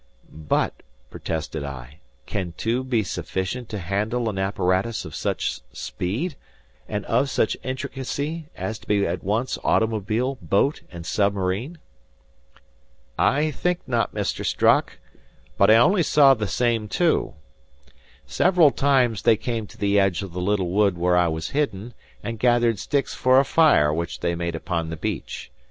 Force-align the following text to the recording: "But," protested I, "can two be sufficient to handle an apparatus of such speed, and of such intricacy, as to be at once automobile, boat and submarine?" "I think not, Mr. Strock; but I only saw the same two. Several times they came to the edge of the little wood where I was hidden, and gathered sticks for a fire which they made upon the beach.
"But," 0.33 0.81
protested 1.11 1.63
I, 1.63 1.99
"can 2.25 2.55
two 2.57 2.83
be 2.83 3.03
sufficient 3.03 3.69
to 3.69 3.77
handle 3.77 4.29
an 4.31 4.39
apparatus 4.39 5.05
of 5.05 5.13
such 5.13 5.61
speed, 5.73 6.35
and 6.89 7.05
of 7.05 7.29
such 7.29 7.55
intricacy, 7.61 8.47
as 8.55 8.79
to 8.79 8.87
be 8.87 9.05
at 9.05 9.23
once 9.23 9.59
automobile, 9.63 10.39
boat 10.41 10.81
and 10.91 11.05
submarine?" 11.05 11.77
"I 13.19 13.51
think 13.51 13.87
not, 13.87 14.15
Mr. 14.15 14.43
Strock; 14.43 14.97
but 15.55 15.69
I 15.69 15.75
only 15.75 16.01
saw 16.01 16.33
the 16.33 16.47
same 16.47 16.87
two. 16.87 17.35
Several 18.25 18.71
times 18.71 19.21
they 19.21 19.37
came 19.37 19.67
to 19.67 19.77
the 19.77 19.99
edge 19.99 20.23
of 20.23 20.33
the 20.33 20.41
little 20.41 20.69
wood 20.69 20.97
where 20.97 21.15
I 21.15 21.27
was 21.27 21.49
hidden, 21.51 21.93
and 22.23 22.39
gathered 22.39 22.79
sticks 22.79 23.13
for 23.13 23.39
a 23.39 23.45
fire 23.45 23.93
which 23.93 24.21
they 24.21 24.33
made 24.33 24.55
upon 24.55 24.89
the 24.89 24.97
beach. 24.97 25.51